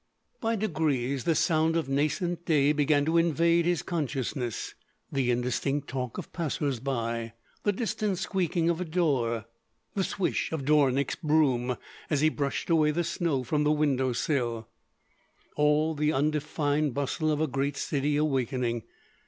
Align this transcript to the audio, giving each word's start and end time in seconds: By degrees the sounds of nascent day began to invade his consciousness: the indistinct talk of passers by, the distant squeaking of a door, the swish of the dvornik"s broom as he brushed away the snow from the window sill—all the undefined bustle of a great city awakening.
By 0.39 0.55
degrees 0.55 1.25
the 1.25 1.35
sounds 1.35 1.77
of 1.77 1.87
nascent 1.87 2.45
day 2.47 2.71
began 2.71 3.05
to 3.05 3.19
invade 3.19 3.65
his 3.65 3.83
consciousness: 3.83 4.73
the 5.11 5.29
indistinct 5.29 5.87
talk 5.89 6.17
of 6.17 6.33
passers 6.33 6.79
by, 6.79 7.33
the 7.61 7.71
distant 7.71 8.17
squeaking 8.17 8.67
of 8.67 8.81
a 8.81 8.83
door, 8.85 9.45
the 9.93 10.03
swish 10.03 10.51
of 10.51 10.65
the 10.65 10.73
dvornik"s 10.73 11.17
broom 11.21 11.77
as 12.09 12.21
he 12.21 12.29
brushed 12.29 12.71
away 12.71 12.89
the 12.89 13.03
snow 13.03 13.43
from 13.43 13.63
the 13.63 13.71
window 13.71 14.11
sill—all 14.11 14.65
the 15.93 16.11
undefined 16.11 16.95
bustle 16.95 17.31
of 17.31 17.39
a 17.39 17.45
great 17.45 17.77
city 17.77 18.17
awakening. 18.17 18.81